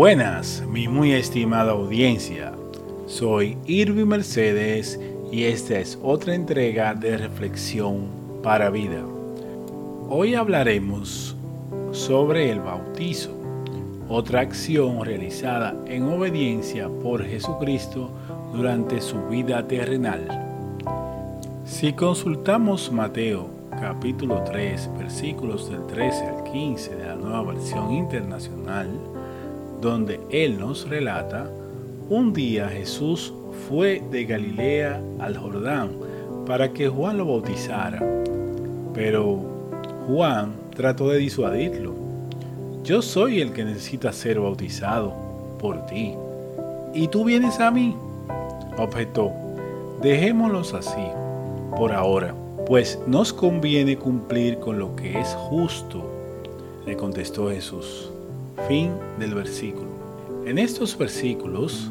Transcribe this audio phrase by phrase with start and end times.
[0.00, 2.54] Buenas, mi muy estimada audiencia.
[3.06, 4.98] Soy Irvi Mercedes
[5.30, 8.06] y esta es otra entrega de Reflexión
[8.42, 9.04] para Vida.
[10.08, 11.36] Hoy hablaremos
[11.92, 13.32] sobre el bautizo,
[14.08, 18.10] otra acción realizada en obediencia por Jesucristo
[18.54, 20.80] durante su vida terrenal.
[21.66, 28.88] Si consultamos Mateo capítulo 3 versículos del 13 al 15 de la nueva versión internacional,
[29.80, 31.50] donde Él nos relata,
[32.08, 33.32] un día Jesús
[33.68, 35.90] fue de Galilea al Jordán
[36.46, 38.02] para que Juan lo bautizara,
[38.94, 39.40] pero
[40.06, 41.94] Juan trató de disuadirlo.
[42.82, 45.14] Yo soy el que necesita ser bautizado
[45.60, 46.14] por ti,
[46.94, 47.94] y tú vienes a mí.
[48.76, 49.30] Objetó,
[50.02, 51.06] dejémoslos así,
[51.76, 52.34] por ahora,
[52.66, 56.02] pues nos conviene cumplir con lo que es justo,
[56.86, 58.10] le contestó Jesús.
[58.68, 59.88] Fin del versículo.
[60.46, 61.90] En estos versículos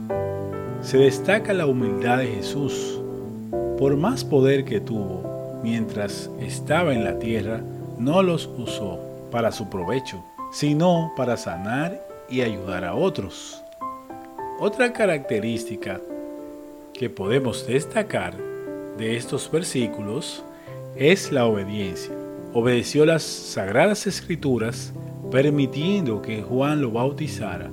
[0.82, 3.00] se destaca la humildad de Jesús.
[3.78, 7.62] Por más poder que tuvo mientras estaba en la tierra,
[7.98, 9.00] no los usó
[9.32, 13.62] para su provecho, sino para sanar y ayudar a otros.
[14.60, 16.02] Otra característica
[16.94, 18.36] que podemos destacar
[18.98, 20.44] de estos versículos
[20.96, 22.14] es la obediencia.
[22.54, 24.92] Obedeció las sagradas escrituras
[25.32, 27.70] permitiendo que Juan lo bautizara.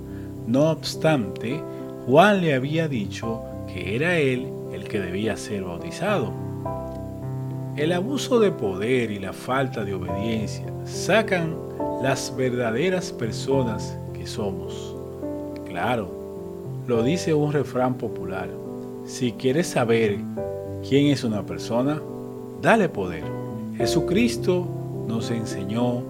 [0.47, 1.61] No obstante,
[2.07, 6.33] Juan le había dicho que era él el que debía ser bautizado.
[7.77, 11.55] El abuso de poder y la falta de obediencia sacan
[12.03, 14.95] las verdaderas personas que somos.
[15.67, 16.11] Claro,
[16.87, 18.49] lo dice un refrán popular.
[19.05, 20.19] Si quieres saber
[20.89, 22.01] quién es una persona,
[22.63, 23.25] dale poder.
[23.77, 24.67] Jesucristo
[25.07, 26.03] nos enseñó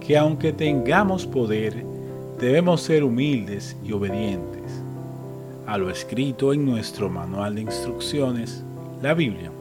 [0.00, 1.84] que aunque tengamos poder,
[2.38, 4.60] debemos ser humildes y obedientes
[5.70, 8.64] a lo escrito en nuestro manual de instrucciones,
[9.00, 9.52] la Biblia.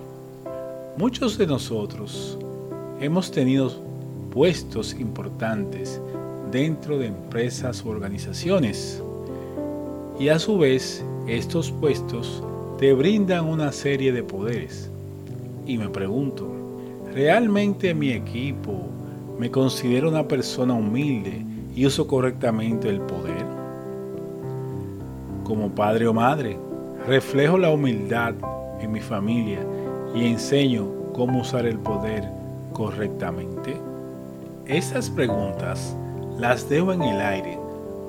[0.98, 2.36] Muchos de nosotros
[3.00, 3.72] hemos tenido
[4.32, 6.02] puestos importantes
[6.52, 9.04] dentro de empresas u organizaciones
[10.20, 12.42] y a su vez estos puestos
[12.80, 14.90] te brindan una serie de poderes.
[15.68, 16.52] Y me pregunto,
[17.14, 18.90] ¿realmente mi equipo
[19.40, 23.46] me considero una persona humilde y uso correctamente el poder.
[25.46, 26.58] Como padre o madre,
[27.08, 28.36] reflejo la humildad
[28.82, 29.60] en mi familia
[30.14, 32.30] y enseño cómo usar el poder
[32.74, 33.78] correctamente.
[34.66, 35.96] Estas preguntas
[36.38, 37.58] las dejo en el aire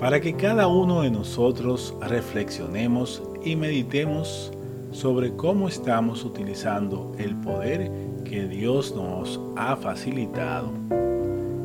[0.00, 4.52] para que cada uno de nosotros reflexionemos y meditemos
[4.91, 7.88] sobre cómo estamos utilizando el poder
[8.24, 10.72] que Dios nos ha facilitado.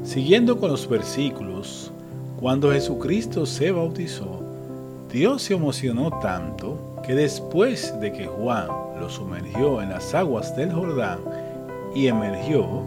[0.06, 1.92] Siguiendo con los versículos,
[2.40, 4.40] cuando Jesucristo se bautizó,
[5.12, 8.68] Dios se emocionó tanto que después de que Juan
[9.00, 11.18] lo sumergió en las aguas del Jordán
[11.96, 12.84] y emergió,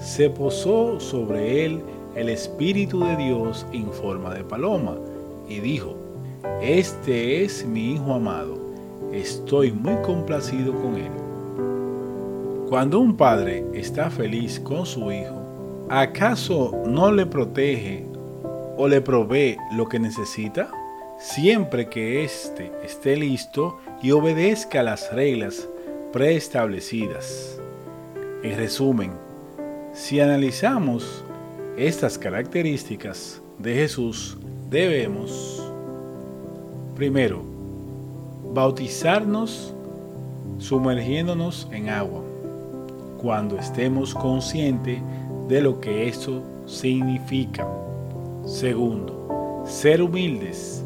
[0.00, 1.82] se posó sobre él
[2.16, 4.96] el Espíritu de Dios en forma de paloma
[5.48, 5.94] y dijo,
[6.60, 8.58] Este es mi Hijo amado,
[9.12, 11.12] estoy muy complacido con él.
[12.68, 15.45] Cuando un padre está feliz con su hijo,
[15.88, 18.06] ¿acaso no le protege
[18.76, 20.70] o le provee lo que necesita?
[21.18, 25.68] Siempre que éste esté listo y obedezca las reglas
[26.12, 27.58] preestablecidas.
[28.42, 29.12] En resumen,
[29.92, 31.24] si analizamos
[31.76, 34.36] estas características de Jesús,
[34.68, 35.62] debemos,
[36.94, 37.42] primero,
[38.52, 39.74] bautizarnos
[40.58, 42.22] sumergiéndonos en agua,
[43.18, 45.00] cuando estemos conscientes
[45.48, 47.66] de lo que eso significa.
[48.44, 50.84] Segundo, ser humildes,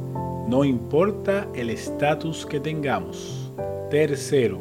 [0.48, 3.50] no importa el estatus que tengamos.
[3.90, 4.60] Tercero,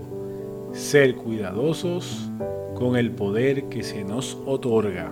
[0.72, 2.29] ser cuidadosos
[2.76, 5.12] con el poder que se nos otorga.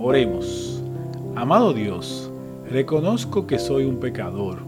[0.00, 0.82] Oremos.
[1.36, 2.30] Amado Dios,
[2.68, 4.58] reconozco que soy un pecador.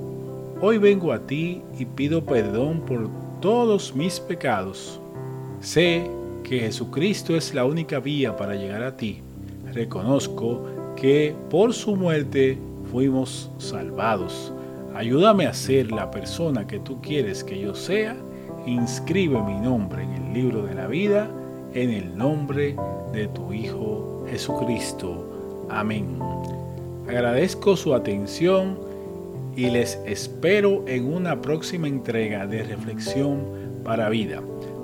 [0.61, 3.09] Hoy vengo a ti y pido perdón por
[3.41, 5.01] todos mis pecados.
[5.61, 6.09] Sé
[6.45, 9.23] que Jesucristo es la única vía para llegar a ti
[9.79, 10.63] reconozco
[10.97, 12.59] que por su muerte
[12.91, 14.53] fuimos salvados.
[14.95, 18.17] Ayúdame a ser la persona que tú quieres que yo sea.
[18.67, 21.31] Inscribe mi nombre en el libro de la vida
[21.75, 22.75] en el nombre
[23.13, 25.67] de tu Hijo Jesucristo.
[25.71, 26.19] Amén.
[27.07, 28.79] Agradezco su atención
[29.55, 33.45] y les espero en una próxima entrega de Reflexión
[33.85, 34.43] para Vida.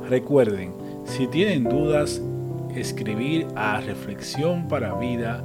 [0.08, 0.73] Recuerden,
[1.05, 2.20] si tienen dudas,
[2.76, 5.44] escribir a reflexión para vida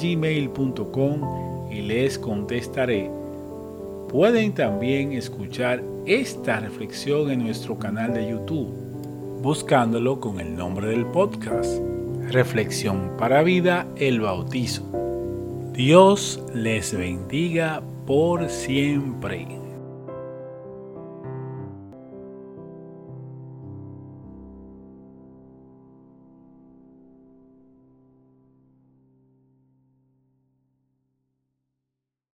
[0.00, 3.10] gmail.com y les contestaré.
[4.08, 8.68] Pueden también escuchar esta reflexión en nuestro canal de YouTube,
[9.40, 11.80] buscándolo con el nombre del podcast,
[12.28, 14.82] Reflexión para Vida, el Bautizo.
[15.72, 19.61] Dios les bendiga por siempre.